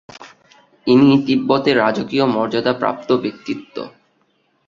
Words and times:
ইনি 0.87 1.09
তিব্বতে 1.27 1.71
রাজকীয় 1.73 2.25
মর্যাদাপ্রাপ্ত 2.27 3.09
ব্যক্তিত্ব। 3.23 3.75